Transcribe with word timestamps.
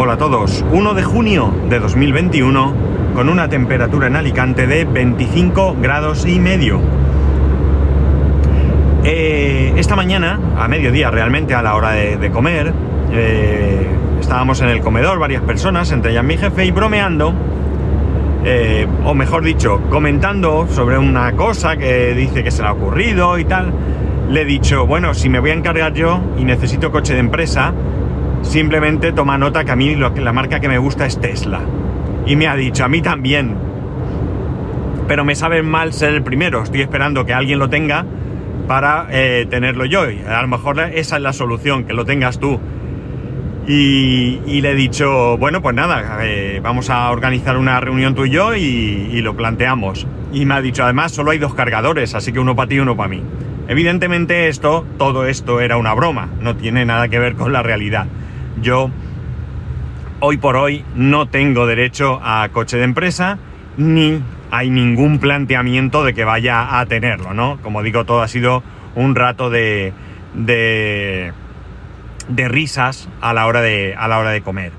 Hola 0.00 0.12
a 0.12 0.16
todos. 0.16 0.64
1 0.70 0.94
de 0.94 1.02
junio 1.02 1.52
de 1.68 1.80
2021 1.80 2.72
con 3.16 3.28
una 3.28 3.48
temperatura 3.48 4.06
en 4.06 4.14
Alicante 4.14 4.68
de 4.68 4.84
25 4.84 5.74
grados 5.82 6.24
y 6.24 6.38
medio. 6.38 6.80
Eh, 9.02 9.72
esta 9.76 9.96
mañana, 9.96 10.38
a 10.56 10.68
mediodía 10.68 11.10
realmente, 11.10 11.56
a 11.56 11.62
la 11.62 11.74
hora 11.74 11.90
de, 11.90 12.30
comer, 12.30 12.72
eh, 13.10 13.88
estábamos 14.20 14.60
en 14.60 14.68
el 14.68 14.82
comedor 14.82 15.18
varias 15.18 15.42
personas, 15.42 15.90
entre 15.90 16.12
ellas 16.12 16.22
mi 16.22 16.36
jefe, 16.36 16.64
y 16.64 16.70
bromeando, 16.70 17.34
eh, 18.44 18.86
o 19.04 19.14
mejor 19.14 19.42
dicho, 19.42 19.80
comentando 19.90 20.68
sobre 20.68 20.96
una 20.96 21.32
cosa 21.32 21.76
que 21.76 22.14
dice 22.14 22.44
que 22.44 22.52
se 22.52 22.62
le 22.62 22.68
ha 22.68 22.72
ocurrido 22.72 23.36
y 23.36 23.46
tal. 23.46 23.72
Le 24.30 24.42
he 24.42 24.44
dicho, 24.44 24.86
bueno, 24.86 25.12
si 25.12 25.28
me 25.28 25.40
voy 25.40 25.50
a 25.50 25.54
encargar 25.54 25.92
yo 25.92 26.20
y 26.38 26.44
necesito 26.44 26.92
coche 26.92 27.14
de 27.14 27.18
empresa, 27.18 27.74
simplemente 28.42 29.12
toma 29.12 29.38
nota 29.38 29.64
que 29.64 29.72
a 29.72 29.76
mí 29.76 29.94
la 29.96 30.32
marca 30.32 30.60
que 30.60 30.68
me 30.68 30.78
gusta 30.78 31.06
es 31.06 31.20
Tesla. 31.20 31.60
Y 32.26 32.36
me 32.36 32.46
ha 32.46 32.56
dicho, 32.56 32.84
a 32.84 32.88
mí 32.88 33.00
también. 33.00 33.54
Pero 35.06 35.24
me 35.24 35.34
sabe 35.34 35.62
mal 35.62 35.92
ser 35.92 36.14
el 36.14 36.22
primero. 36.22 36.62
Estoy 36.62 36.82
esperando 36.82 37.24
que 37.24 37.32
alguien 37.32 37.58
lo 37.58 37.70
tenga 37.70 38.04
para 38.66 39.06
eh, 39.10 39.46
tenerlo 39.48 39.86
yo. 39.86 40.10
Y 40.10 40.20
a 40.28 40.42
lo 40.42 40.48
mejor 40.48 40.78
esa 40.80 41.16
es 41.16 41.22
la 41.22 41.32
solución, 41.32 41.84
que 41.84 41.94
lo 41.94 42.04
tengas 42.04 42.38
tú. 42.38 42.60
Y, 43.66 44.60
le 44.62 44.70
he 44.70 44.74
dicho, 44.74 45.36
bueno, 45.36 45.60
pues 45.60 45.74
nada, 45.74 46.20
eh, 46.22 46.58
vamos 46.62 46.88
a 46.88 47.10
organizar 47.10 47.58
una 47.58 47.78
reunión 47.80 48.14
tú 48.14 48.24
y 48.24 48.30
yo 48.30 48.54
y, 48.54 48.60
y, 48.60 49.20
lo 49.20 49.36
planteamos. 49.36 50.06
Y 50.32 50.46
me 50.46 50.54
ha 50.54 50.62
dicho, 50.62 50.84
además, 50.84 51.12
solo 51.12 51.32
hay 51.32 51.38
dos 51.38 51.54
cargadores, 51.54 52.14
así 52.14 52.32
que 52.32 52.40
uno 52.40 52.56
para 52.56 52.68
ti 52.68 52.76
y 52.76 52.78
uno 52.78 52.96
para 52.96 53.10
mí. 53.10 53.22
Evidentemente 53.68 54.48
esto, 54.48 54.86
todo 54.96 55.26
esto 55.26 55.60
era 55.60 55.76
una 55.76 55.92
broma, 55.92 56.30
no 56.40 56.56
tiene 56.56 56.86
nada 56.86 57.08
que 57.08 57.18
ver 57.18 57.34
con 57.34 57.52
la 57.52 57.62
realidad 57.62 58.06
yo 58.60 58.90
hoy 60.20 60.36
por 60.36 60.56
hoy 60.56 60.84
no 60.94 61.26
tengo 61.28 61.66
derecho 61.66 62.20
a 62.22 62.48
coche 62.52 62.76
de 62.76 62.84
empresa 62.84 63.38
ni 63.76 64.20
hay 64.50 64.70
ningún 64.70 65.18
planteamiento 65.18 66.04
de 66.04 66.14
que 66.14 66.24
vaya 66.24 66.80
a 66.80 66.86
tenerlo, 66.86 67.34
¿no? 67.34 67.58
Como 67.62 67.82
digo, 67.82 68.04
todo 68.04 68.22
ha 68.22 68.28
sido 68.28 68.62
un 68.94 69.14
rato 69.14 69.50
de, 69.50 69.92
de, 70.34 71.32
de 72.28 72.48
risas 72.48 73.08
a 73.20 73.32
la, 73.32 73.46
hora 73.46 73.60
de, 73.60 73.94
a 73.96 74.08
la 74.08 74.18
hora 74.18 74.30
de 74.30 74.42
comer. 74.42 74.72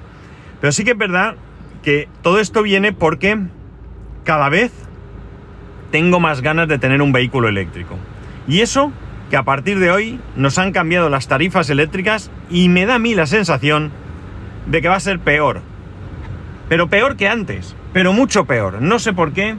Pero 0.60 0.72
sí 0.72 0.84
que 0.84 0.92
es 0.92 0.98
verdad 0.98 1.36
que 1.84 2.10
todo 2.22 2.40
esto 2.40 2.64
viene 2.64 2.92
porque 2.92 3.38
cada 4.26 4.50
vez 4.50 4.72
tengo 5.92 6.20
más 6.20 6.42
ganas 6.42 6.68
de 6.68 6.78
tener 6.78 7.02
un 7.02 7.12
vehículo 7.12 7.48
eléctrico. 7.48 7.96
Y 8.48 8.62
eso 8.62 8.92
que 9.30 9.38
a 9.38 9.44
partir 9.44 9.80
de 9.80 9.92
hoy 9.92 10.20
nos 10.36 10.58
han 10.58 10.72
cambiado 10.72 11.10
las 11.10 11.28
tarifas 11.28 11.70
eléctricas 11.70 12.32
y 12.50 12.70
me 12.70 12.86
da 12.86 12.96
a 12.96 13.00
mí 13.00 13.14
la 13.14 13.28
sensación 13.28 13.92
de 14.66 14.82
que 14.82 14.90
va 14.90 14.96
a 14.96 15.00
ser 15.00 15.20
peor. 15.20 15.62
Pero 16.68 16.88
peor 16.88 17.16
que 17.16 17.28
antes, 17.28 17.76
pero 17.94 18.14
mucho 18.14 18.46
peor. 18.46 18.82
No 18.82 19.00
sé 19.00 19.14
por 19.14 19.34
qué. 19.34 19.56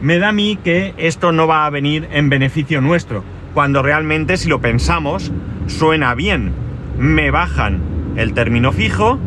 Me 0.00 0.18
da 0.18 0.28
a 0.28 0.32
mí 0.32 0.58
que 0.62 0.94
esto 0.96 1.32
no 1.32 1.46
va 1.46 1.66
a 1.66 1.70
venir 1.70 2.08
en 2.12 2.28
beneficio 2.28 2.80
nuestro, 2.80 3.24
cuando 3.54 3.82
realmente 3.82 4.36
si 4.36 4.48
lo 4.48 4.60
pensamos 4.60 5.32
suena 5.66 6.14
bien. 6.14 6.52
Me 6.98 7.30
bajan 7.30 7.80
el 8.16 8.34
término 8.34 8.72
fijo, 8.72 9.18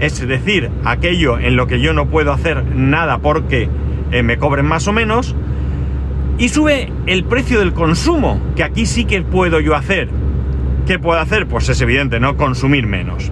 es 0.00 0.26
decir, 0.26 0.70
aquello 0.84 1.38
en 1.38 1.56
lo 1.56 1.66
que 1.66 1.80
yo 1.80 1.92
no 1.92 2.06
puedo 2.06 2.32
hacer 2.32 2.64
nada 2.64 3.18
porque 3.18 3.68
eh, 4.10 4.22
me 4.22 4.38
cobren 4.38 4.66
más 4.66 4.88
o 4.88 4.92
menos, 4.92 5.34
y 6.38 6.48
sube 6.48 6.90
el 7.06 7.24
precio 7.24 7.60
del 7.60 7.72
consumo, 7.72 8.40
que 8.56 8.64
aquí 8.64 8.86
sí 8.86 9.04
que 9.04 9.22
puedo 9.22 9.60
yo 9.60 9.74
hacer. 9.74 10.08
¿Qué 10.86 10.98
puedo 10.98 11.18
hacer? 11.20 11.46
Pues 11.46 11.68
es 11.68 11.80
evidente, 11.80 12.20
¿no? 12.20 12.36
Consumir 12.36 12.86
menos. 12.86 13.30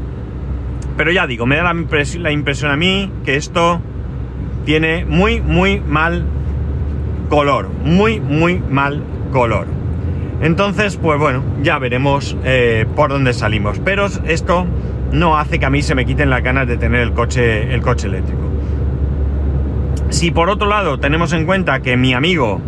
Pero 0.96 1.10
ya 1.10 1.26
digo, 1.26 1.46
me 1.46 1.56
da 1.56 1.64
la, 1.64 2.32
impresión, 2.32 2.70
a 2.70 2.76
mí 2.76 3.10
que 3.24 3.36
esto 3.36 3.80
tiene 4.64 5.04
muy, 5.04 5.40
muy 5.40 5.80
mal 5.80 6.24
color. 7.28 7.68
Muy, 7.84 8.20
muy 8.20 8.58
mal 8.58 9.02
color. 9.32 9.66
Entonces, 10.40 10.96
pues 10.96 11.18
bueno, 11.18 11.42
ya 11.62 11.78
veremos 11.78 12.36
eh, 12.44 12.86
por 12.94 13.10
dónde 13.10 13.32
salimos. 13.32 13.80
Pero 13.84 14.06
esto 14.06 14.66
no 15.12 15.38
hace 15.38 15.58
que 15.58 15.66
a 15.66 15.70
mí 15.70 15.82
se 15.82 15.94
me 15.94 16.06
quiten 16.06 16.30
las 16.30 16.42
ganas 16.42 16.66
de 16.66 16.76
tener 16.76 17.00
el 17.00 17.12
coche, 17.12 17.72
el 17.74 17.82
coche 17.82 18.06
eléctrico. 18.06 18.40
Si 20.10 20.30
por 20.30 20.50
otro 20.50 20.68
lado 20.68 20.98
tenemos 20.98 21.32
en 21.32 21.46
cuenta 21.46 21.80
que 21.80 21.96
mi 21.96 22.12
amigo 22.12 22.60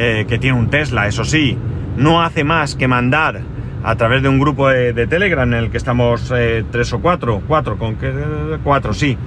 eh, 0.00 0.26
que 0.28 0.38
tiene 0.38 0.56
un 0.56 0.70
Tesla, 0.70 1.08
eso 1.08 1.24
sí, 1.24 1.58
no 1.96 2.22
hace 2.22 2.44
más 2.44 2.76
que 2.76 2.86
mandar 2.86 3.40
a 3.82 3.96
través 3.96 4.22
de 4.22 4.28
un 4.28 4.38
grupo 4.38 4.68
de, 4.68 5.06
Telegram 5.06 5.52
en 5.52 5.58
el 5.58 5.70
que 5.70 5.76
estamos 5.76 6.32
eh, 6.34 6.64
tres 6.70 6.92
o 6.92 7.00
cuatro, 7.00 7.42
cuatro, 7.46 7.76
con 7.76 7.96
que 7.96 8.12
cuatro, 8.62 8.94
sí, 8.94 9.18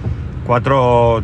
cuatro 0.46 1.24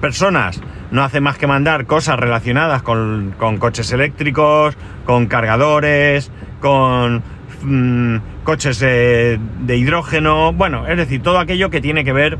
personas, 0.00 0.60
no 0.90 1.04
hace 1.04 1.20
más 1.20 1.36
que 1.36 1.46
mandar 1.46 1.86
cosas 1.86 2.18
relacionadas 2.18 2.82
con, 2.82 3.34
coches 3.58 3.92
eléctricos, 3.92 4.76
con 5.04 5.26
cargadores, 5.26 6.30
con 6.60 7.22
mm, 7.62 8.16
coches 8.44 8.80
de 8.80 9.38
hidrógeno, 9.76 10.52
bueno, 10.52 10.86
es 10.88 10.96
decir, 10.96 11.22
todo 11.22 11.38
aquello 11.38 11.70
que 11.70 11.80
tiene 11.80 12.02
que 12.02 12.12
ver 12.12 12.38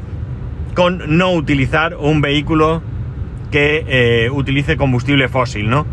con 0.74 1.16
no 1.16 1.32
utilizar 1.32 1.96
un 1.96 2.20
vehículo 2.20 2.82
que 3.50 3.84
eh, 3.86 4.30
utilice 4.30 4.76
combustible 4.76 5.28
fósil, 5.28 5.70
¿no? 5.70 5.86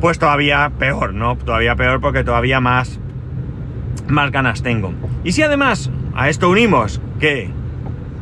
Pues 0.00 0.18
todavía 0.18 0.70
peor, 0.78 1.14
¿no? 1.14 1.36
Todavía 1.36 1.76
peor 1.76 2.00
porque 2.00 2.24
todavía 2.24 2.60
más, 2.60 3.00
más 4.08 4.30
ganas 4.30 4.62
tengo. 4.62 4.92
Y 5.24 5.32
si 5.32 5.42
además 5.42 5.90
a 6.14 6.28
esto 6.28 6.48
unimos 6.48 7.00
que 7.20 7.50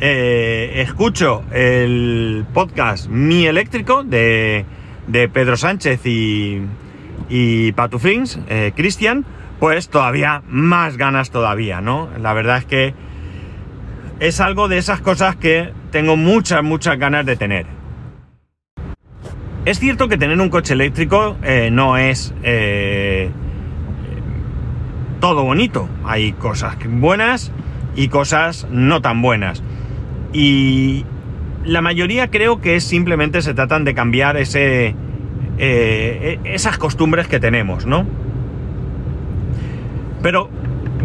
eh, 0.00 0.72
escucho 0.76 1.42
el 1.53 2.44
podcast 2.53 3.09
Mi 3.09 3.47
Eléctrico 3.47 4.04
de, 4.04 4.64
de 5.06 5.28
Pedro 5.28 5.56
Sánchez 5.56 6.04
y, 6.04 6.62
y 7.28 7.72
Patuflins, 7.72 8.38
eh, 8.48 8.72
Cristian, 8.75 9.25
pues 9.58 9.88
todavía 9.88 10.43
más 10.48 10.97
ganas 10.97 11.31
todavía, 11.31 11.81
¿no? 11.81 12.08
La 12.20 12.32
verdad 12.32 12.58
es 12.58 12.64
que 12.66 12.94
es 14.20 14.41
algo 14.41 14.69
de 14.69 14.78
esas 14.78 15.00
cosas 15.00 15.37
que 15.37 15.72
tengo 15.91 16.16
muchas, 16.16 16.62
muchas 16.62 16.98
ganas 16.98 17.25
de 17.26 17.37
tener. 17.37 17.75
Es 19.66 19.81
cierto 19.81 20.09
que 20.09 20.16
tener 20.16 20.41
un 20.41 20.49
coche 20.49 20.75
eléctrico 20.75 21.37
eh, 21.43 21.71
no 21.72 21.97
es 21.97 22.32
eh, 22.44 23.31
todo 25.19 25.43
bonito. 25.43 25.88
Hay 26.04 26.34
cosas 26.34 26.77
buenas 26.88 27.50
y 27.97 28.06
cosas 28.06 28.69
no 28.71 29.03
tan 29.03 29.22
buenas. 29.22 29.65
Y 30.32 31.05
la 31.65 31.81
mayoría 31.81 32.31
creo 32.31 32.60
que 32.60 32.78
simplemente 32.81 33.43
se 33.43 33.55
tratan 33.55 33.84
de 33.84 33.93
cambiar 33.93 34.37
ese, 34.37 34.94
eh, 35.59 36.38
esas 36.44 36.78
costumbres 36.78 37.26
que 37.26 37.41
tenemos, 37.41 37.87
¿no? 37.87 38.06
Pero 40.22 40.49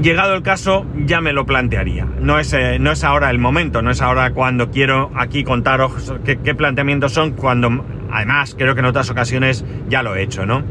llegado 0.02 0.34
el 0.34 0.44
caso 0.44 0.86
ya 1.06 1.22
me 1.22 1.34
lo 1.34 1.46
plantearía. 1.46 2.08
No 2.20 2.40
es, 2.40 2.56
no 2.80 2.92
es 2.92 3.04
ahora 3.04 3.30
el 3.30 3.40
momento, 3.40 3.82
no 3.82 3.92
es 3.92 4.02
ahora 4.02 4.32
cuando 4.32 4.72
quiero 4.72 5.12
aquí 5.16 5.44
contaros 5.44 6.14
qué, 6.26 6.38
qué 6.40 6.56
planteamientos 6.56 7.14
son, 7.14 7.32
cuando 7.32 7.84
Además, 8.12 8.56
creo 8.58 8.74
que 8.74 8.82
en 8.82 8.86
otras 8.86 9.10
ocasiones 9.10 9.66
ya 9.90 10.04
lo 10.04 10.16
he 10.16 10.22
hecho, 10.22 10.46
¿no? 10.46 10.64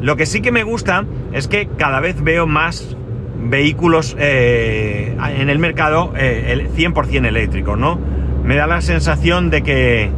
Lo 0.00 0.16
que 0.16 0.26
sí 0.26 0.40
que 0.40 0.52
me 0.52 0.62
gusta 0.62 1.04
es 1.32 1.48
que 1.48 1.68
cada 1.76 2.00
vez 2.00 2.22
veo 2.22 2.46
más 2.46 2.96
vehículos 3.40 4.16
eh, 4.18 5.16
en 5.36 5.50
el 5.50 5.58
mercado 5.58 6.12
eh, 6.16 6.52
el 6.52 6.70
100% 6.70 7.26
eléctrico, 7.26 7.76
¿no? 7.76 7.98
Me 8.44 8.54
da 8.54 8.66
la 8.66 8.80
sensación 8.80 9.50
de 9.50 9.62
que 9.62 10.10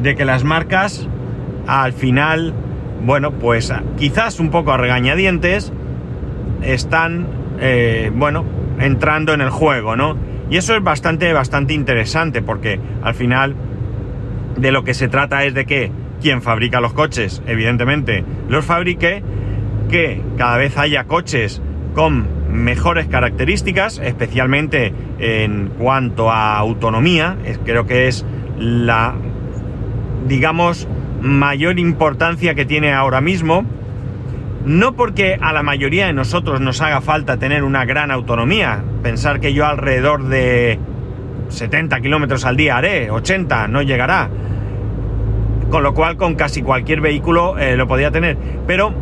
de 0.00 0.14
que 0.14 0.24
las 0.24 0.44
marcas 0.44 1.08
al 1.66 1.92
final, 1.92 2.54
bueno, 3.04 3.32
pues 3.32 3.72
quizás 3.98 4.38
un 4.38 4.50
poco 4.50 4.72
a 4.72 4.76
regañadientes 4.76 5.72
están, 6.62 7.26
eh, 7.60 8.10
bueno, 8.14 8.44
entrando 8.78 9.32
en 9.34 9.40
el 9.40 9.50
juego, 9.50 9.96
¿no? 9.96 10.16
Y 10.50 10.56
eso 10.56 10.74
es 10.74 10.82
bastante, 10.82 11.32
bastante 11.32 11.74
interesante 11.74 12.42
porque 12.42 12.80
al 13.02 13.14
final 13.14 13.54
de 14.56 14.72
lo 14.72 14.84
que 14.84 14.94
se 14.94 15.08
trata 15.08 15.44
es 15.44 15.54
de 15.54 15.64
que 15.64 15.92
quien 16.20 16.42
fabrica 16.42 16.80
los 16.80 16.92
coches, 16.92 17.42
evidentemente, 17.46 18.24
los 18.48 18.64
fabrique, 18.64 19.22
que 19.88 20.20
cada 20.36 20.56
vez 20.56 20.76
haya 20.76 21.04
coches 21.04 21.62
con 21.94 22.26
mejores 22.50 23.06
características, 23.06 23.98
especialmente 23.98 24.92
en 25.18 25.70
cuanto 25.78 26.30
a 26.30 26.56
autonomía, 26.58 27.36
creo 27.64 27.86
que 27.86 28.08
es 28.08 28.24
la, 28.58 29.14
digamos, 30.26 30.88
mayor 31.20 31.78
importancia 31.78 32.54
que 32.54 32.64
tiene 32.64 32.92
ahora 32.92 33.20
mismo, 33.20 33.64
no 34.64 34.94
porque 34.94 35.38
a 35.40 35.52
la 35.52 35.62
mayoría 35.62 36.06
de 36.06 36.12
nosotros 36.12 36.60
nos 36.60 36.80
haga 36.80 37.00
falta 37.00 37.38
tener 37.38 37.64
una 37.64 37.84
gran 37.84 38.10
autonomía, 38.10 38.82
pensar 39.02 39.40
que 39.40 39.54
yo 39.54 39.66
alrededor 39.66 40.24
de 40.28 40.78
70 41.48 42.00
kilómetros 42.00 42.44
al 42.44 42.56
día 42.56 42.76
haré, 42.76 43.10
80, 43.10 43.68
no 43.68 43.82
llegará. 43.82 44.28
Con 45.70 45.82
lo 45.82 45.94
cual, 45.94 46.16
con 46.16 46.34
casi 46.34 46.62
cualquier 46.62 47.00
vehículo 47.00 47.56
eh, 47.58 47.76
lo 47.76 47.86
podía 47.86 48.10
tener. 48.10 48.36
Pero 48.66 48.92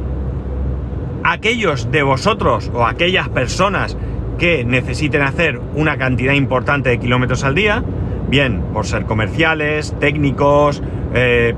aquellos 1.25 1.91
de 1.91 2.03
vosotros 2.03 2.71
o 2.75 2.87
aquellas 2.87 3.29
personas 3.29 3.97
que 4.39 4.65
necesiten 4.65 5.23
hacer 5.23 5.61
una 5.75 5.99
cantidad 5.99 6.35
importante 6.35 6.91
de 6.91 6.99
kilómetros 6.99 7.43
al 7.43 7.55
día, 7.55 7.83
bien 8.29 8.63
por 8.73 8.87
ser 8.87 9.07
comerciales, 9.07 9.95
técnicos, 9.99 10.83
eh, 11.15 11.55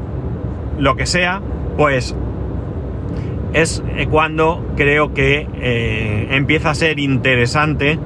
lo 0.78 0.96
que 0.96 1.06
sea, 1.06 1.42
pues 1.76 2.16
es 3.52 3.82
cuando 4.10 4.64
creo 4.76 5.12
que 5.12 5.46
eh, 5.54 6.28
empieza 6.30 6.70
a 6.70 6.74
ser 6.74 6.98
interesante 6.98 7.98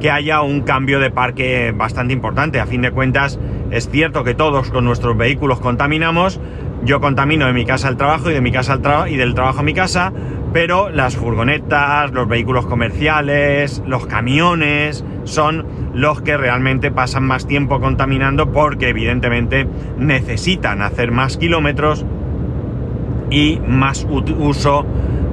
que 0.00 0.10
haya 0.10 0.42
un 0.42 0.60
cambio 0.60 1.00
de 1.00 1.10
parque 1.10 1.72
bastante 1.74 2.12
importante. 2.12 2.60
A 2.60 2.66
fin 2.66 2.82
de 2.82 2.90
cuentas, 2.90 3.38
es 3.70 3.88
cierto 3.88 4.24
que 4.24 4.34
todos 4.34 4.70
con 4.70 4.84
nuestros 4.84 5.16
vehículos 5.16 5.60
contaminamos. 5.60 6.40
Yo 6.84 7.00
contamino 7.00 7.46
de 7.46 7.52
mi 7.52 7.64
casa 7.64 7.88
al 7.88 7.96
trabajo 7.96 8.30
y 8.30 8.34
de 8.34 8.40
mi 8.40 8.52
casa 8.52 8.74
al 8.74 8.82
trabajo 8.82 9.08
y 9.08 9.16
del 9.16 9.34
trabajo 9.34 9.60
a 9.60 9.62
mi 9.62 9.72
casa, 9.72 10.12
pero 10.52 10.90
las 10.90 11.16
furgonetas, 11.16 12.12
los 12.12 12.28
vehículos 12.28 12.66
comerciales, 12.66 13.82
los 13.86 14.06
camiones 14.06 15.04
son 15.24 15.66
los 15.94 16.20
que 16.20 16.36
realmente 16.36 16.90
pasan 16.90 17.24
más 17.24 17.46
tiempo 17.46 17.80
contaminando 17.80 18.52
porque 18.52 18.90
evidentemente 18.90 19.66
necesitan 19.98 20.82
hacer 20.82 21.10
más 21.10 21.38
kilómetros 21.38 22.04
y 23.30 23.58
más 23.66 24.06
uso 24.10 24.86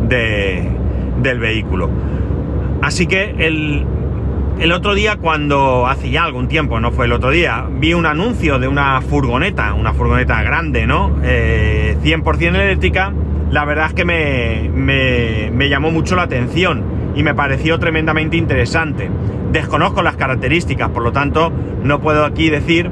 del 0.08 1.40
vehículo. 1.40 1.90
Así 2.82 3.08
que 3.08 3.36
el, 3.38 3.86
el 4.60 4.72
otro 4.72 4.94
día, 4.94 5.18
cuando 5.18 5.88
hace 5.88 6.10
ya 6.10 6.24
algún 6.24 6.48
tiempo, 6.48 6.80
no 6.80 6.92
fue 6.92 7.06
el 7.06 7.14
otro 7.14 7.32
día, 7.32 7.66
vi 7.72 7.94
un 7.94 8.06
anuncio 8.06 8.60
de 8.60 8.68
una 8.68 9.02
furgoneta, 9.02 9.74
una 9.74 9.94
furgoneta 9.94 10.42
grande, 10.44 10.86
¿no? 10.86 11.16
100% 11.18 11.24
eh, 11.24 12.48
eléctrica. 12.48 13.14
La 13.50 13.66
verdad 13.66 13.88
es 13.88 13.94
que 13.94 14.06
me, 14.06 14.70
me, 14.74 15.52
me 15.52 15.70
llamó 15.70 15.92
mucho 15.92 16.16
la 16.16 16.24
atención 16.24 16.84
y 17.16 17.24
me 17.24 17.34
pareció 17.34 17.80
tremendamente 17.80 18.38
interesante. 18.38 19.10
Desconozco 19.52 20.02
las 20.02 20.16
características, 20.16 20.90
por 20.90 21.04
lo 21.04 21.12
tanto, 21.12 21.52
no 21.84 22.00
puedo 22.00 22.26
aquí 22.26 22.50
decir 22.50 22.90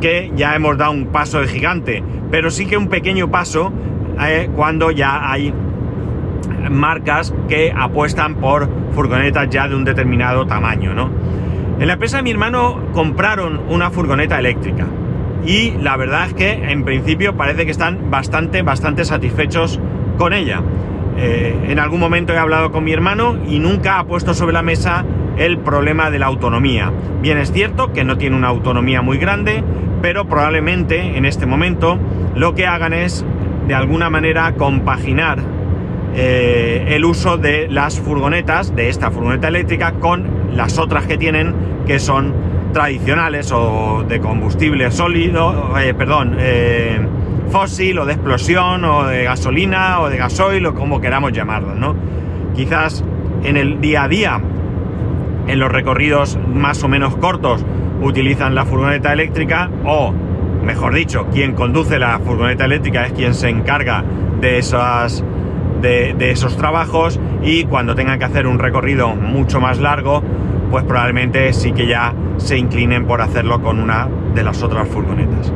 que 0.00 0.32
ya 0.36 0.54
hemos 0.54 0.76
dado 0.76 0.92
un 0.92 1.06
paso 1.06 1.40
de 1.40 1.48
gigante, 1.48 2.02
pero 2.30 2.50
sí 2.50 2.66
que 2.66 2.76
un 2.76 2.88
pequeño 2.88 3.30
paso 3.30 3.72
eh, 4.20 4.50
cuando 4.54 4.90
ya 4.90 5.30
hay 5.30 5.52
marcas 6.70 7.34
que 7.48 7.72
apuestan 7.76 8.36
por 8.36 8.68
furgonetas 8.94 9.48
ya 9.50 9.68
de 9.68 9.74
un 9.74 9.84
determinado 9.84 10.46
tamaño, 10.46 10.94
¿no? 10.94 11.10
En 11.78 11.86
la 11.86 11.94
empresa 11.94 12.18
de 12.18 12.22
mi 12.22 12.30
hermano 12.30 12.80
compraron 12.92 13.60
una 13.68 13.90
furgoneta 13.90 14.38
eléctrica 14.38 14.86
y 15.44 15.72
la 15.72 15.96
verdad 15.96 16.26
es 16.26 16.34
que 16.34 16.52
en 16.52 16.84
principio 16.84 17.36
parece 17.36 17.64
que 17.64 17.70
están 17.70 18.10
bastante, 18.10 18.62
bastante 18.62 19.04
satisfechos 19.04 19.80
con 20.16 20.32
ella. 20.32 20.62
Eh, 21.16 21.54
en 21.68 21.78
algún 21.78 22.00
momento 22.00 22.32
he 22.32 22.38
hablado 22.38 22.72
con 22.72 22.84
mi 22.84 22.92
hermano 22.92 23.36
y 23.46 23.58
nunca 23.58 23.98
ha 23.98 24.04
puesto 24.04 24.34
sobre 24.34 24.52
la 24.52 24.62
mesa 24.62 25.04
el 25.36 25.58
problema 25.58 26.10
de 26.10 26.18
la 26.18 26.26
autonomía. 26.26 26.92
Bien 27.20 27.38
es 27.38 27.52
cierto 27.52 27.92
que 27.92 28.04
no 28.04 28.18
tiene 28.18 28.36
una 28.36 28.48
autonomía 28.48 29.02
muy 29.02 29.18
grande, 29.18 29.62
pero 30.00 30.26
probablemente 30.26 31.16
en 31.16 31.24
este 31.24 31.46
momento 31.46 31.98
lo 32.34 32.54
que 32.54 32.66
hagan 32.66 32.92
es 32.92 33.24
de 33.66 33.74
alguna 33.74 34.10
manera 34.10 34.52
compaginar 34.54 35.38
eh, 36.16 36.84
el 36.90 37.04
uso 37.04 37.38
de 37.38 37.66
las 37.68 37.98
furgonetas, 37.98 38.74
de 38.76 38.88
esta 38.88 39.10
furgoneta 39.10 39.48
eléctrica, 39.48 39.92
con 39.94 40.28
las 40.52 40.78
otras 40.78 41.06
que 41.06 41.18
tienen 41.18 41.54
que 41.86 41.98
son 41.98 42.32
tradicionales 42.72 43.50
o 43.52 44.04
de 44.06 44.20
combustible 44.20 44.90
sólido, 44.90 45.74
eh, 45.78 45.94
perdón, 45.94 46.36
eh, 46.38 47.00
fósil 47.50 47.98
o 47.98 48.06
de 48.06 48.14
explosión 48.14 48.84
o 48.84 49.04
de 49.04 49.24
gasolina 49.24 50.00
o 50.00 50.08
de 50.08 50.16
gasoil 50.16 50.66
o 50.66 50.74
como 50.74 51.00
queramos 51.00 51.32
llamarlo, 51.32 51.74
¿no? 51.74 51.94
Quizás 52.54 53.04
en 53.44 53.56
el 53.56 53.80
día 53.80 54.04
a 54.04 54.08
día, 54.08 54.40
en 55.46 55.58
los 55.58 55.70
recorridos 55.70 56.38
más 56.52 56.82
o 56.82 56.88
menos 56.88 57.16
cortos, 57.16 57.64
utilizan 58.02 58.54
la 58.54 58.64
furgoneta 58.64 59.12
eléctrica 59.12 59.70
o 59.84 60.14
mejor 60.64 60.94
dicho, 60.94 61.26
quien 61.32 61.52
conduce 61.54 61.98
la 61.98 62.18
furgoneta 62.18 62.64
eléctrica 62.64 63.06
es 63.06 63.12
quien 63.12 63.34
se 63.34 63.48
encarga 63.48 64.04
de 64.40 64.58
esos 64.58 66.56
trabajos 66.56 67.20
y 67.42 67.64
cuando 67.64 67.94
tengan 67.94 68.18
que 68.18 68.24
hacer 68.24 68.46
un 68.46 68.58
recorrido 68.58 69.14
mucho 69.14 69.60
más 69.60 69.78
largo, 69.78 70.22
pues 70.70 70.84
probablemente 70.84 71.52
sí 71.52 71.72
que 71.72 71.86
ya 71.86 72.14
se 72.36 72.58
inclinen 72.58 73.06
por 73.06 73.20
hacerlo 73.20 73.62
con 73.62 73.78
una 73.78 74.08
de 74.34 74.42
las 74.42 74.62
otras 74.62 74.88
furgonetas. 74.88 75.52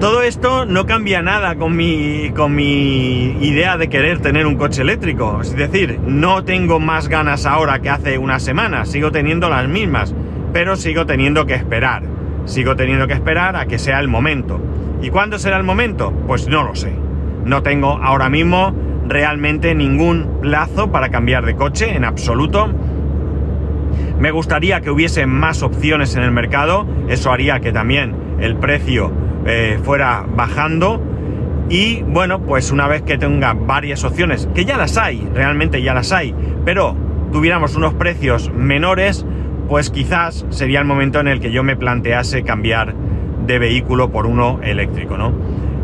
Todo 0.00 0.22
esto 0.22 0.64
no 0.64 0.86
cambia 0.86 1.20
nada 1.20 1.56
con 1.56 1.76
mi, 1.76 2.30
con 2.34 2.54
mi 2.54 3.36
idea 3.42 3.76
de 3.76 3.90
querer 3.90 4.20
tener 4.20 4.46
un 4.46 4.54
coche 4.54 4.80
eléctrico. 4.80 5.42
Es 5.42 5.54
decir, 5.54 6.00
no 6.06 6.42
tengo 6.42 6.80
más 6.80 7.08
ganas 7.08 7.44
ahora 7.44 7.80
que 7.80 7.90
hace 7.90 8.16
una 8.16 8.38
semana, 8.38 8.86
sigo 8.86 9.12
teniendo 9.12 9.50
las 9.50 9.68
mismas, 9.68 10.14
pero 10.54 10.76
sigo 10.76 11.04
teniendo 11.04 11.44
que 11.44 11.54
esperar 11.54 12.09
sigo 12.44 12.76
teniendo 12.76 13.06
que 13.06 13.14
esperar 13.14 13.56
a 13.56 13.66
que 13.66 13.78
sea 13.78 14.00
el 14.00 14.08
momento. 14.08 14.60
¿Y 15.02 15.10
cuándo 15.10 15.38
será 15.38 15.56
el 15.56 15.64
momento? 15.64 16.12
Pues 16.26 16.48
no 16.48 16.62
lo 16.62 16.74
sé. 16.74 16.92
No 17.44 17.62
tengo 17.62 17.98
ahora 18.02 18.28
mismo 18.28 18.74
realmente 19.08 19.74
ningún 19.74 20.40
plazo 20.40 20.90
para 20.90 21.10
cambiar 21.10 21.44
de 21.44 21.56
coche, 21.56 21.94
en 21.94 22.04
absoluto. 22.04 22.68
Me 24.18 24.30
gustaría 24.30 24.80
que 24.80 24.90
hubiese 24.90 25.26
más 25.26 25.62
opciones 25.62 26.14
en 26.14 26.22
el 26.22 26.30
mercado, 26.30 26.86
eso 27.08 27.32
haría 27.32 27.60
que 27.60 27.72
también 27.72 28.14
el 28.40 28.56
precio 28.56 29.10
eh, 29.46 29.78
fuera 29.82 30.24
bajando. 30.36 31.02
Y 31.70 32.02
bueno, 32.02 32.40
pues 32.42 32.70
una 32.70 32.88
vez 32.88 33.02
que 33.02 33.16
tenga 33.16 33.54
varias 33.54 34.04
opciones, 34.04 34.48
que 34.54 34.64
ya 34.64 34.76
las 34.76 34.96
hay, 34.98 35.26
realmente 35.34 35.82
ya 35.82 35.94
las 35.94 36.12
hay, 36.12 36.34
pero 36.64 36.96
tuviéramos 37.32 37.76
unos 37.76 37.94
precios 37.94 38.52
menores, 38.52 39.24
pues 39.70 39.88
quizás 39.88 40.44
sería 40.50 40.80
el 40.80 40.84
momento 40.84 41.20
en 41.20 41.28
el 41.28 41.38
que 41.38 41.52
yo 41.52 41.62
me 41.62 41.76
plantease 41.76 42.42
cambiar 42.42 42.92
de 43.46 43.60
vehículo 43.60 44.10
por 44.10 44.26
uno 44.26 44.58
eléctrico, 44.64 45.16
¿no? 45.16 45.32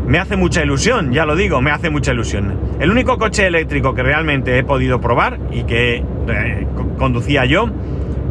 Me 0.05 0.19
hace 0.19 0.35
mucha 0.35 0.61
ilusión, 0.61 1.13
ya 1.13 1.25
lo 1.25 1.37
digo, 1.37 1.61
me 1.61 1.71
hace 1.71 1.89
mucha 1.89 2.11
ilusión. 2.11 2.53
El 2.81 2.91
único 2.91 3.17
coche 3.17 3.47
eléctrico 3.47 3.95
que 3.95 4.03
realmente 4.03 4.57
he 4.57 4.63
podido 4.65 4.99
probar 4.99 5.39
y 5.53 5.63
que 5.63 6.03
eh, 6.27 6.67
conducía 6.97 7.45
yo 7.45 7.69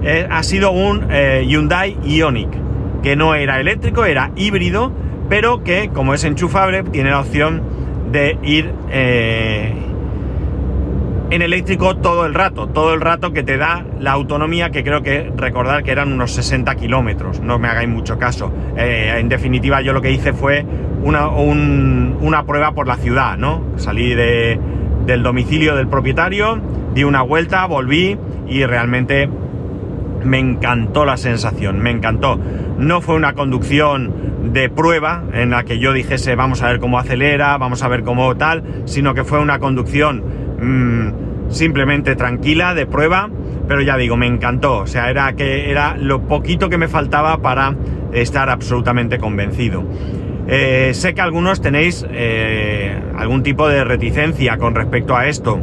eh, 0.02 0.28
ha 0.30 0.42
sido 0.42 0.72
un 0.72 1.06
eh, 1.10 1.46
Hyundai 1.48 1.96
Ioniq, 2.04 2.50
que 3.02 3.16
no 3.16 3.34
era 3.34 3.58
eléctrico, 3.58 4.04
era 4.04 4.32
híbrido, 4.36 4.92
pero 5.30 5.64
que 5.64 5.88
como 5.88 6.12
es 6.12 6.22
enchufable 6.24 6.82
tiene 6.82 7.08
la 7.08 7.20
opción 7.20 7.62
de 8.12 8.38
ir 8.42 8.72
en 11.30 11.42
eléctrico 11.42 11.96
todo 11.96 12.24
el 12.24 12.34
rato, 12.34 12.68
todo 12.68 12.94
el 12.94 13.00
rato 13.00 13.32
que 13.32 13.42
te 13.42 13.56
da 13.56 13.84
la 13.98 14.12
autonomía, 14.12 14.70
que 14.70 14.84
creo 14.84 15.02
que 15.02 15.32
recordar 15.36 15.82
que 15.82 15.90
eran 15.90 16.12
unos 16.12 16.32
60 16.32 16.74
kilómetros, 16.76 17.40
no 17.40 17.58
me 17.58 17.68
hagáis 17.68 17.88
mucho 17.88 18.18
caso. 18.18 18.52
Eh, 18.76 19.16
en 19.18 19.28
definitiva, 19.28 19.80
yo 19.80 19.92
lo 19.92 20.00
que 20.00 20.12
hice 20.12 20.32
fue 20.32 20.64
una, 21.02 21.28
una 21.28 22.44
prueba 22.44 22.72
por 22.72 22.86
la 22.86 22.96
ciudad, 22.96 23.36
¿no? 23.36 23.62
Salí 23.76 24.14
de, 24.14 24.58
del 25.04 25.22
domicilio 25.22 25.74
del 25.74 25.88
propietario, 25.88 26.60
di 26.94 27.04
una 27.04 27.22
vuelta, 27.22 27.66
volví 27.66 28.16
y 28.48 28.64
realmente 28.64 29.28
me 30.24 30.38
encantó 30.38 31.04
la 31.04 31.16
sensación, 31.16 31.80
me 31.80 31.90
encantó. 31.90 32.38
No 32.78 33.00
fue 33.00 33.14
una 33.14 33.34
conducción 33.34 34.12
de 34.52 34.68
prueba 34.68 35.24
en 35.32 35.50
la 35.50 35.64
que 35.64 35.78
yo 35.78 35.92
dijese 35.92 36.34
vamos 36.36 36.62
a 36.62 36.68
ver 36.68 36.78
cómo 36.78 36.98
acelera, 36.98 37.56
vamos 37.58 37.82
a 37.82 37.88
ver 37.88 38.02
cómo 38.02 38.36
tal, 38.36 38.62
sino 38.84 39.14
que 39.14 39.24
fue 39.24 39.40
una 39.40 39.58
conducción 39.58 40.45
Mm, 40.60 41.50
simplemente 41.50 42.16
tranquila, 42.16 42.74
de 42.74 42.86
prueba, 42.86 43.28
pero 43.68 43.82
ya 43.82 43.96
digo, 43.96 44.16
me 44.16 44.26
encantó. 44.26 44.78
O 44.78 44.86
sea, 44.86 45.10
era 45.10 45.32
que 45.34 45.70
era 45.70 45.96
lo 45.96 46.22
poquito 46.22 46.68
que 46.68 46.78
me 46.78 46.88
faltaba 46.88 47.38
para 47.38 47.74
estar 48.12 48.50
absolutamente 48.50 49.18
convencido. 49.18 49.84
Eh, 50.48 50.92
sé 50.94 51.14
que 51.14 51.20
algunos 51.20 51.60
tenéis 51.60 52.06
eh, 52.08 52.96
algún 53.16 53.42
tipo 53.42 53.68
de 53.68 53.82
reticencia 53.82 54.58
con 54.58 54.74
respecto 54.74 55.16
a 55.16 55.26
esto, 55.26 55.60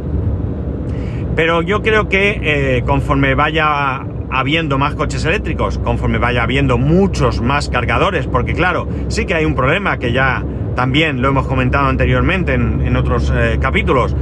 pero 1.34 1.62
yo 1.62 1.82
creo 1.82 2.08
que 2.08 2.38
eh, 2.42 2.82
conforme 2.84 3.34
vaya 3.34 4.04
habiendo 4.30 4.76
más 4.76 4.94
coches 4.94 5.24
eléctricos, 5.24 5.78
conforme 5.78 6.18
vaya 6.18 6.42
habiendo 6.42 6.76
muchos 6.76 7.40
más 7.40 7.70
cargadores, 7.70 8.26
porque 8.26 8.52
claro, 8.52 8.86
sí 9.08 9.24
que 9.24 9.34
hay 9.34 9.46
un 9.46 9.54
problema 9.54 9.98
que 9.98 10.12
ya 10.12 10.44
también 10.76 11.22
lo 11.22 11.28
hemos 11.28 11.46
comentado 11.46 11.86
anteriormente 11.86 12.52
en, 12.52 12.82
en 12.82 12.96
otros 12.96 13.32
capítulos, 13.60 14.14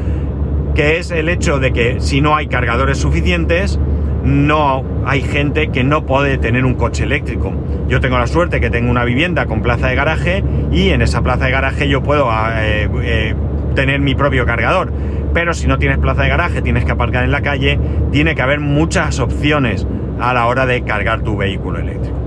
que 0.75 0.99
es 0.99 1.11
el 1.11 1.29
hecho 1.29 1.59
de 1.59 1.73
que 1.73 2.01
si 2.01 2.21
no 2.21 2.35
hay 2.37 2.47
cargadores 2.47 2.99
suficientes, 2.99 3.79
no 4.25 4.85
hay 5.05 5.23
gente 5.23 5.69
que 5.69 5.85
no 5.85 6.07
puede 6.07 6.39
tener 6.39 6.65
un 6.65 6.75
coche 6.75 7.05
eléctrico. 7.05 7.53
Yo 7.89 8.01
tengo 8.01 8.19
la 8.19 8.27
suerte 8.27 8.61
que 8.61 8.71
tengo 8.71 8.91
una 8.91 9.05
vivienda 9.05 9.47
con 9.47 9.63
plaza 9.63 9.89
de 9.89 9.95
garaje 9.95 10.45
y 10.71 10.91
en 10.91 11.03
esa 11.03 11.23
plaza 11.23 11.47
de 11.47 11.51
garaje 11.51 11.89
yo 11.89 12.03
puedo 12.03 12.31
eh, 12.33 12.89
eh, 13.03 13.35
tener 13.75 14.01
mi 14.01 14.15
propio 14.15 14.47
cargador. 14.47 14.93
Pero 15.35 15.55
si 15.55 15.67
no 15.67 15.79
tienes 15.79 15.99
plaza 15.99 16.23
de 16.23 16.29
garaje, 16.29 16.63
tienes 16.63 16.85
que 16.85 16.93
aparcar 16.93 17.25
en 17.25 17.33
la 17.33 17.41
calle, 17.41 17.79
tiene 18.11 18.35
que 18.35 18.43
haber 18.43 18.61
muchas 18.61 19.19
opciones 19.19 19.87
a 20.21 20.33
la 20.35 20.47
hora 20.47 20.67
de 20.67 20.83
cargar 20.83 21.23
tu 21.23 21.37
vehículo 21.37 21.79
eléctrico. 21.79 22.22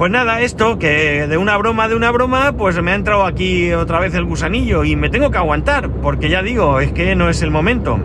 Pues 0.00 0.10
nada, 0.10 0.40
esto 0.40 0.78
que 0.78 1.26
de 1.26 1.36
una 1.36 1.58
broma, 1.58 1.86
de 1.86 1.94
una 1.94 2.10
broma, 2.10 2.54
pues 2.56 2.80
me 2.82 2.92
ha 2.92 2.94
entrado 2.94 3.26
aquí 3.26 3.70
otra 3.74 4.00
vez 4.00 4.14
el 4.14 4.24
gusanillo 4.24 4.82
y 4.82 4.96
me 4.96 5.10
tengo 5.10 5.30
que 5.30 5.36
aguantar, 5.36 5.90
porque 5.90 6.30
ya 6.30 6.42
digo, 6.42 6.80
es 6.80 6.90
que 6.92 7.14
no 7.14 7.28
es 7.28 7.42
el 7.42 7.50
momento. 7.50 8.00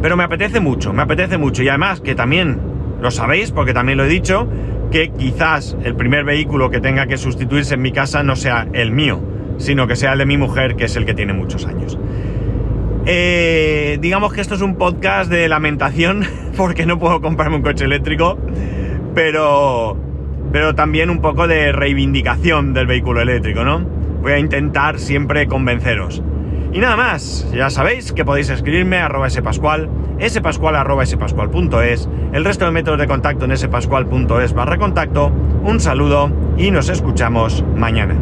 Pero 0.00 0.16
me 0.16 0.22
apetece 0.22 0.60
mucho, 0.60 0.92
me 0.92 1.02
apetece 1.02 1.36
mucho. 1.36 1.64
Y 1.64 1.68
además 1.68 2.00
que 2.00 2.14
también 2.14 2.60
lo 3.00 3.10
sabéis, 3.10 3.50
porque 3.50 3.74
también 3.74 3.98
lo 3.98 4.04
he 4.04 4.08
dicho, 4.08 4.46
que 4.92 5.10
quizás 5.10 5.76
el 5.82 5.96
primer 5.96 6.24
vehículo 6.24 6.70
que 6.70 6.78
tenga 6.78 7.08
que 7.08 7.16
sustituirse 7.16 7.74
en 7.74 7.82
mi 7.82 7.90
casa 7.90 8.22
no 8.22 8.36
sea 8.36 8.68
el 8.72 8.92
mío, 8.92 9.20
sino 9.58 9.88
que 9.88 9.96
sea 9.96 10.12
el 10.12 10.20
de 10.20 10.26
mi 10.26 10.36
mujer, 10.36 10.76
que 10.76 10.84
es 10.84 10.94
el 10.94 11.04
que 11.04 11.14
tiene 11.14 11.32
muchos 11.32 11.66
años. 11.66 11.98
Eh, 13.04 13.98
digamos 14.00 14.32
que 14.32 14.40
esto 14.40 14.54
es 14.54 14.60
un 14.60 14.76
podcast 14.76 15.28
de 15.28 15.48
lamentación, 15.48 16.24
porque 16.56 16.86
no 16.86 17.00
puedo 17.00 17.20
comprarme 17.20 17.56
un 17.56 17.62
coche 17.62 17.84
eléctrico, 17.84 18.38
pero, 19.12 20.11
pero 20.52 20.74
también 20.74 21.10
un 21.10 21.20
poco 21.20 21.48
de 21.48 21.72
reivindicación 21.72 22.74
del 22.74 22.86
vehículo 22.86 23.20
eléctrico, 23.22 23.64
¿no? 23.64 23.80
Voy 24.20 24.32
a 24.32 24.38
intentar 24.38 24.98
siempre 24.98 25.48
convenceros. 25.48 26.22
Y 26.72 26.78
nada 26.78 26.96
más, 26.96 27.50
ya 27.52 27.68
sabéis 27.68 28.12
que 28.12 28.24
podéis 28.24 28.48
escribirme 28.48 28.98
a 28.98 29.08
spascual, 29.28 29.88
arroba 30.76 31.04
el 32.32 32.44
resto 32.44 32.64
de 32.64 32.70
métodos 32.70 32.98
de 32.98 33.06
contacto 33.06 33.44
en 33.44 33.56
spascual.es 33.56 34.52
barra 34.54 34.78
contacto. 34.78 35.32
Un 35.64 35.80
saludo 35.80 36.30
y 36.56 36.70
nos 36.70 36.88
escuchamos 36.88 37.64
mañana. 37.76 38.14